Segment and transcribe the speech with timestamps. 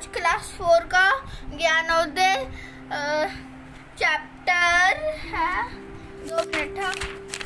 [0.00, 1.08] आज class four का
[1.56, 2.36] Gyanodaya
[4.00, 5.64] chapter है।
[6.28, 7.39] दो मिनट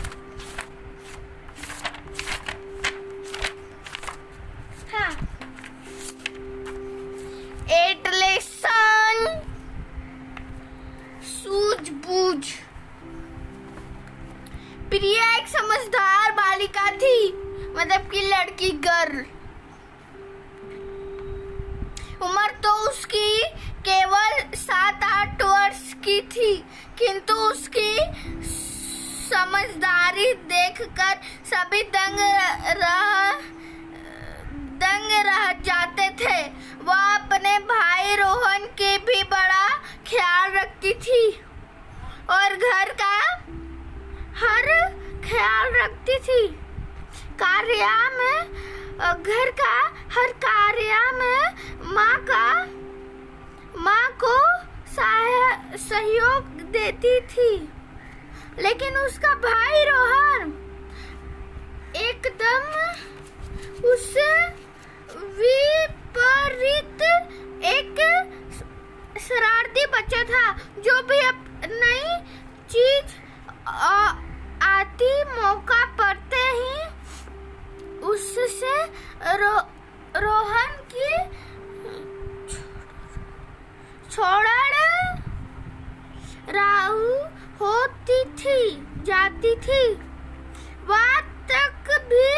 [29.54, 32.19] समझदारी देखकर सभी दंग
[32.78, 33.42] रह
[34.80, 36.39] दंग रह जाते थे।
[36.84, 39.67] वह अपने भाई रोहन के भी बड़ा
[40.08, 41.20] ख्याल रखती थी
[42.30, 43.14] और घर का
[44.41, 44.67] हर
[45.28, 46.47] ख्याल रखती थी।
[47.42, 48.38] कार्य में
[49.12, 49.77] घर का
[50.16, 52.48] हर कार्य में माँ का,
[53.78, 54.36] माँ को
[55.78, 57.50] सहयोग देती थी।
[58.58, 60.52] लेकिन उसका भाई रोहन
[61.97, 62.66] एकदम
[63.88, 64.30] उससे
[65.38, 67.02] विपरीत
[67.70, 67.98] एक
[69.22, 70.44] शरारती बच्चा था
[70.78, 71.20] जो भी
[71.72, 72.16] नई
[72.70, 73.16] चीज़
[74.70, 76.75] आती मौका पड़ते ही
[78.08, 78.77] उससे
[79.36, 79.55] रो,
[80.16, 81.12] रोहन की
[84.10, 84.47] छोड़
[86.48, 87.13] राहु होती
[88.45, 89.83] थी, जाती थी।
[90.87, 92.33] वह तक भी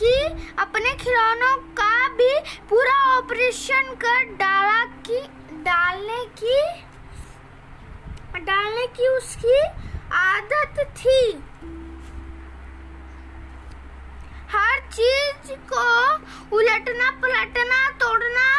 [0.00, 0.14] कि
[0.58, 2.32] अपने खिलौनों का भी
[2.70, 5.20] पूरा ऑपरेशन कर डाला की,
[5.62, 6.60] डालने की
[8.40, 9.58] डालने की उसकी
[10.12, 11.20] आदत थी।
[14.50, 15.86] हर चीज़ को
[16.56, 18.50] उलटना, पलटना, तोड़ना,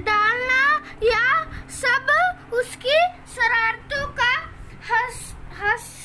[0.00, 0.62] डालना
[1.02, 2.12] या सब
[2.52, 3.00] उसकी
[3.34, 4.32] शरारतों का
[4.90, 6.01] हस हस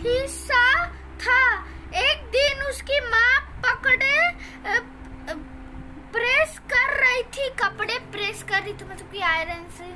[0.00, 0.64] हिस्सा
[1.22, 1.42] था।
[2.00, 4.16] एक दिन उसकी माँ पकड़े
[6.12, 9.88] प्रेस कर रही थी, कपड़े प्रेस कर रही थी मतलब कि आयरन से।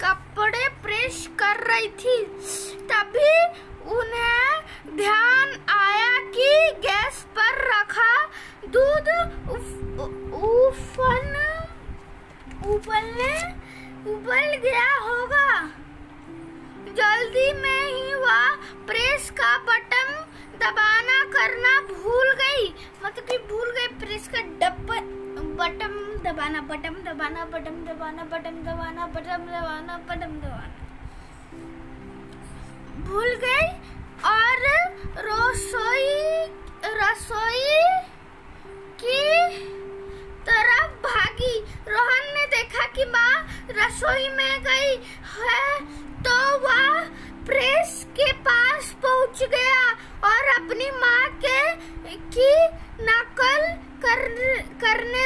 [0.00, 2.16] कपड़े प्रेस कर रही थी।
[2.90, 3.34] तभी
[3.96, 6.50] उन्हें ध्यान आया कि
[6.80, 8.12] गैस पर रखा
[8.68, 9.08] दूध
[10.42, 11.32] उफन,
[12.66, 13.34] उबलने
[14.06, 15.48] उबल गया होगा।
[16.98, 18.54] जल्दी में ही वह
[18.86, 20.12] प्रेस का बटन
[20.56, 22.68] दबाना करना भूल गई।
[23.04, 25.00] मतलब कि भूल गई, प्रेस का डब्बा
[25.58, 30.74] बटन दबाना बटन दबाना बटन दबाना बटन दबाना बटन दबाना बटन दबाना।
[33.06, 33.66] भूल गई?
[43.96, 44.94] रसोई में गई
[45.34, 45.80] है
[46.24, 46.98] तो वह
[47.46, 49.84] प्रेस के पास पहुँच गया
[50.30, 52.50] और अपनी माँ के की
[53.02, 53.64] नकल
[54.04, 54.26] कर,
[54.82, 55.25] करने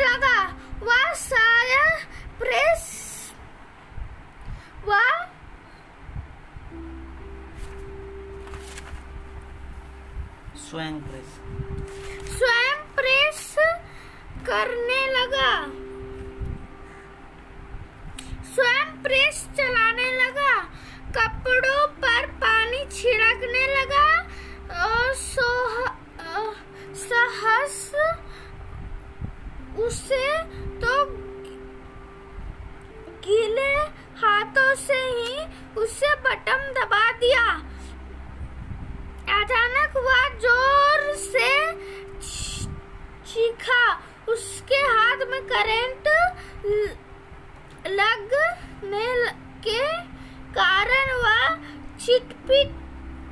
[52.11, 52.71] चिटपिट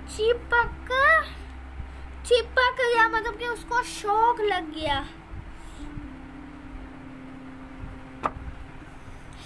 [0.09, 0.91] चिपक
[2.27, 5.01] चिपक गया मतलब कि उसको शौक लग गया।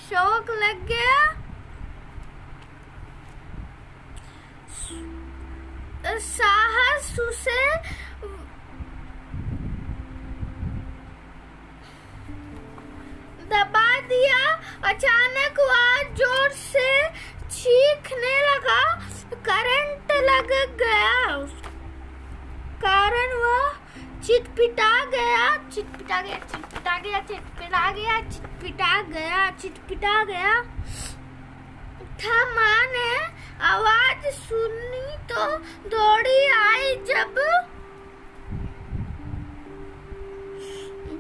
[0.03, 1.21] शौक लग गया।
[6.21, 7.65] साहस उसे
[13.49, 14.45] दबा दिया।
[14.91, 16.91] अचानक वह ज़ोर से
[17.49, 18.81] चीखने लगा।
[19.49, 21.11] करंट लग गया।
[22.83, 23.73] कारण वह
[24.21, 30.55] चिटपिटा गया चिटपिटा गया चिटपिटा गया चिटपिटा गया चिटपिटा गया चिटपिटा गया।
[32.23, 33.11] था माँ ने
[33.67, 35.47] आवाज़ सुनी तो
[35.89, 37.35] दौड़ी आई जब।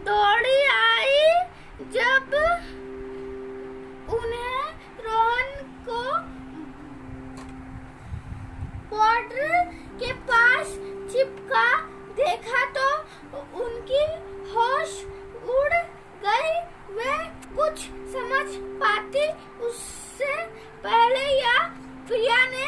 [0.07, 1.21] दौड़ी आई
[1.93, 2.35] जब
[4.15, 4.65] उन्हें
[5.01, 5.51] रोहन
[5.89, 6.03] को
[8.93, 10.73] बॉर्डर के पास
[11.13, 11.67] चिपका
[12.17, 12.89] देखा तो
[13.63, 14.05] उनकी
[14.53, 14.91] होश
[15.51, 15.75] उड़
[16.25, 16.53] गई।
[16.97, 17.17] वे
[17.57, 17.81] कुछ
[18.13, 18.47] समझ
[18.81, 19.27] पाती
[19.67, 20.35] उससे
[20.85, 21.57] पहले या
[22.09, 22.67] प्रिया ने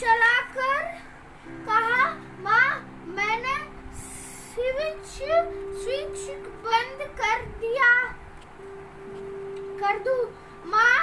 [0.00, 0.80] चलाकर
[1.66, 2.04] कहा,
[2.40, 2.68] माँ,
[3.16, 3.56] मैंने
[4.02, 5.06] स्विच
[5.82, 6.28] स्विच
[6.66, 7.92] बंद कर दिया।
[9.80, 10.16] कर दू?
[10.66, 11.01] माँ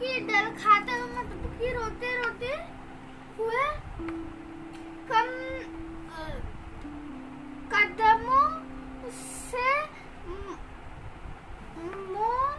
[0.00, 2.52] कि डल खाते हुए मतलब कि रोते रोते
[3.38, 3.64] हुए
[5.10, 5.28] कम
[7.72, 8.46] कदमों
[9.18, 9.68] से
[10.28, 10.58] म-
[11.78, 12.56] मुँह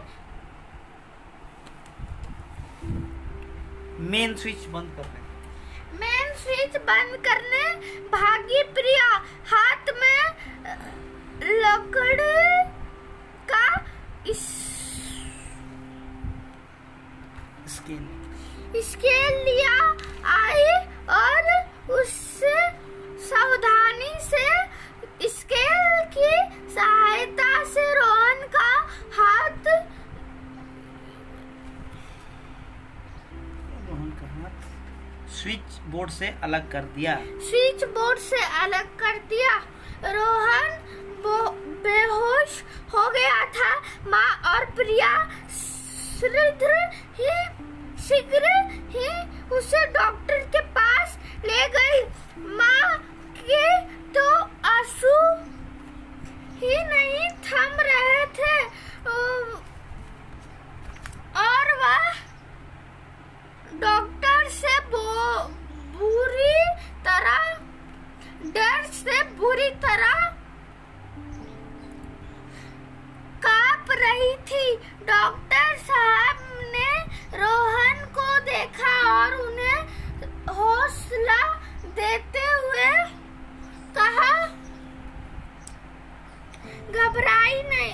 [4.10, 5.20] मेन स्विच बंद करने।
[6.00, 7.64] मेन स्विच बंद करने
[8.16, 9.08] भागी प्रिया
[9.52, 10.20] हाथ में
[11.42, 12.20] लकड़
[13.52, 13.66] का
[14.30, 14.42] इस
[17.82, 19.76] स्केल स्केल लिया
[20.32, 20.66] आई
[21.14, 21.48] और
[21.94, 22.54] उससे
[23.24, 26.30] सावधानी से स्केल की
[26.74, 28.68] सहायता से रोहन का
[29.16, 29.66] हाथ
[33.88, 34.56] रोहन का हाथ
[35.32, 37.16] स्विच बोर्ड से अलग कर दिया।
[37.48, 39.56] स्विच बोर्ड से अलग कर दिया।
[40.14, 40.70] रोहन
[41.84, 42.62] बेहोश
[42.94, 43.74] हो गया था।
[44.10, 45.12] माँ और प्रिया
[45.50, 46.74] शीघ्र
[47.14, 47.30] ही
[48.02, 48.44] शीघ्र
[48.90, 49.08] ही
[49.56, 52.00] उसे डॉक्टर के पास ले गई।
[52.56, 52.96] माँ
[53.38, 53.66] के
[54.14, 54.26] तो
[54.68, 55.16] आँसू
[56.60, 58.56] ही नहीं थम रहे थे।
[61.42, 62.04] और वह
[63.80, 66.56] डॉक्टर से बुरी
[67.06, 67.42] तरह,
[68.56, 70.18] डर से बुरी तरह
[73.42, 74.66] काँप रही थी।
[75.06, 76.21] डॉक्टर साहब
[87.02, 87.92] घबराई नहीं।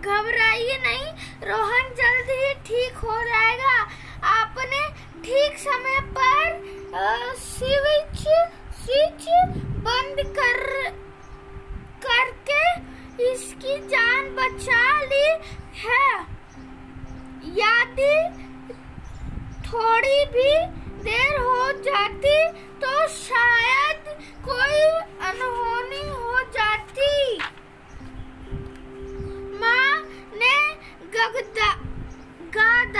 [0.00, 1.06] घबराइए नहीं
[1.48, 3.76] रोहन जल्द ही ठीक हो जाएगा।
[4.30, 4.82] आपने
[5.24, 6.58] ठीक समय पर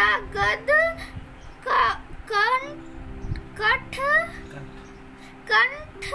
[0.00, 0.70] गादा गद
[1.64, 1.88] का
[2.28, 2.62] कं
[3.56, 3.96] कठ,
[5.50, 6.06] कंठ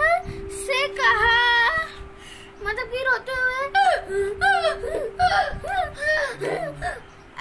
[0.54, 1.36] से कहा।
[2.62, 3.60] मतलब कि रोते हुए।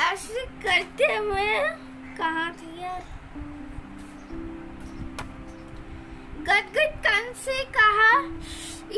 [0.05, 1.47] ऐसे करते हुए
[2.19, 3.01] कहा थी यार
[6.41, 8.11] गदगद कंठ से कहा,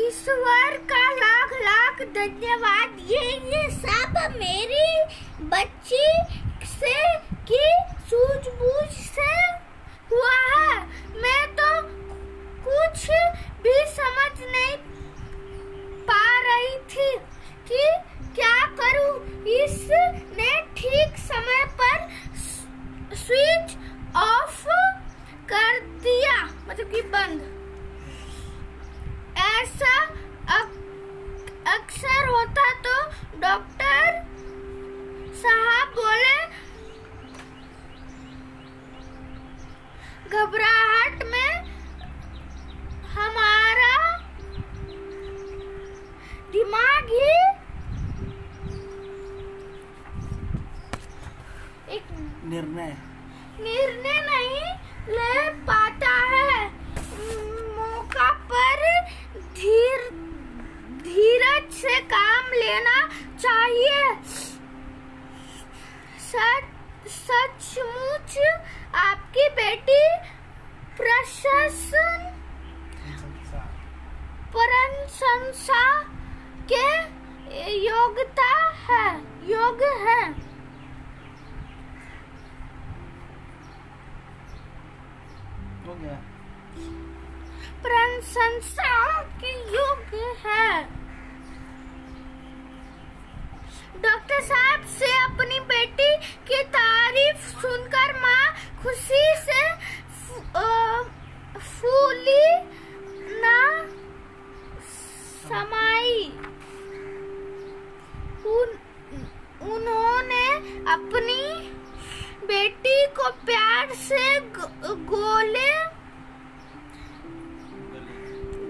[0.06, 4.86] ईश्वर का लाख लाख धन्यवाद। ये ये सब मेरी
[5.46, 6.06] बच्ची
[6.68, 6.96] से
[7.50, 7.66] की
[8.10, 9.30] सूझबूझ से
[10.10, 10.76] हुआ है।
[11.16, 11.70] मैं तो
[12.64, 13.06] कुछ
[13.62, 14.76] भी समझ नहीं
[16.08, 17.10] पा रही थी
[17.68, 17.82] कि
[18.36, 19.12] क्या करूँ।
[19.54, 21.96] इसने ठीक समय पर
[23.16, 23.76] स्विच
[24.16, 24.64] ऑफ़
[25.50, 26.36] कर दिया
[26.68, 27.40] मतलब कि बंद।
[29.38, 29.94] ऐसा
[31.74, 32.94] अक्सर होता तो
[33.40, 34.06] डॉक्टर
[35.36, 36.27] साहब बोले
[40.32, 41.52] घबराहट में
[43.12, 43.94] हमारा
[46.52, 47.30] दिमाग ही
[51.96, 52.10] एक
[52.52, 52.96] निर्णय
[53.60, 54.66] निर्णय नहीं
[55.16, 56.64] ले पाता है
[57.78, 58.86] मौका पर
[59.60, 60.08] धीर
[61.08, 63.00] धीरज से काम लेना
[63.40, 64.14] चाहिए
[66.28, 66.76] सच
[67.08, 68.38] सचमुच
[68.94, 70.02] आपकी बेटी
[70.96, 72.34] प्रशासन
[74.52, 75.82] प्रशंसा
[76.72, 76.86] के
[77.86, 78.52] योग्यता
[78.88, 79.08] है
[79.50, 80.30] योग्य है।
[85.86, 86.16] हो गया।
[87.82, 90.82] प्रशंसा के योग्य है।
[94.02, 96.17] डॉक्टर साहब से अपनी बेटी
[97.28, 98.44] तारीफ़ सुनकर माँ
[98.82, 99.62] खुशी से
[101.58, 102.46] फूली
[105.48, 106.24] समाई।
[108.46, 108.68] उन,
[109.72, 110.46] उन्होंने
[110.92, 111.42] अपनी
[112.46, 114.24] बेटी को प्यार से
[115.10, 115.72] गोले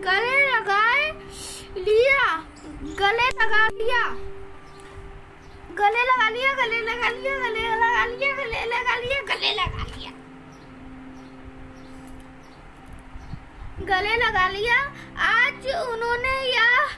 [0.05, 1.11] गले लगाए
[1.79, 2.25] लिया
[3.01, 4.05] गले लगा लिया।
[5.79, 10.11] गले लगा लिया गले लगा लिया गले लगा लिया गले लगा लिया गले लगा लिया।
[13.91, 14.77] गले लगा लिया।
[15.27, 16.95] आज उन्होंने यह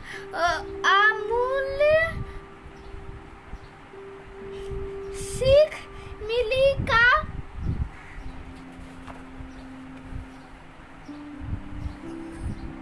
[0.92, 1.90] अमूल्य
[5.20, 5.76] सीख
[6.22, 7.04] मिली का?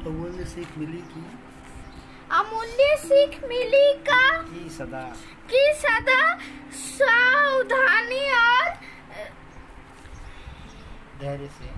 [0.06, 1.24] अमूल्य सीख मिली की?
[2.40, 4.22] अमूल्य सीख मिली का?
[4.48, 5.02] की सदा।
[5.50, 6.22] कि सदा
[6.80, 8.70] सावधानी और
[11.22, 11.70] धैर्य से।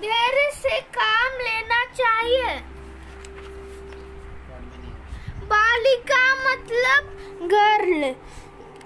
[0.00, 2.58] धैर्य से काम लेना चाहिए।
[5.52, 8.12] बालिका मतलब गर्ल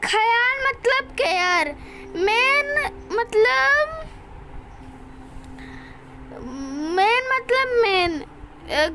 [0.04, 1.75] ख्याल मतलब केयर
[2.26, 2.75] मेन
[3.18, 3.97] मतलब
[6.99, 8.18] मेन मतलब मेन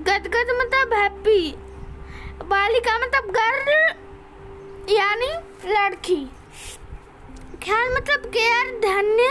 [0.07, 1.39] गदगद मतलब हैप्पी
[2.53, 3.73] बालिका मतलब गर्ल
[4.95, 5.31] यानी
[6.05, 6.25] लड़की
[7.63, 9.27] ख्याल मतलब केयर धन्य।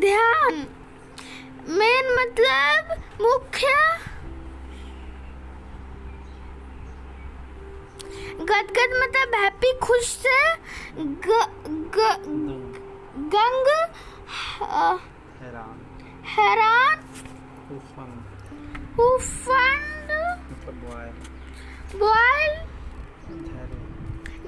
[0.00, 0.54] ध्यान।
[1.68, 3.74] मेन मतलब मुख्य।
[8.40, 10.40] गदगद मतलब हैप्पी खुश से
[10.98, 11.38] ग,
[11.96, 11.98] ग,
[13.34, 13.66] गंग
[15.42, 15.78] हैरान।
[16.28, 16.96] हैरान।
[19.00, 20.10] उफंड
[20.52, 21.16] मतलब बॉयल
[22.00, 22.52] बॉयल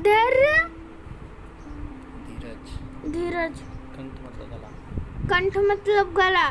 [0.02, 0.79] धैर्य।
[3.12, 3.58] धीरज।
[3.96, 4.68] कंठ मतलब गला।
[5.28, 6.48] कंठ मतलब गला।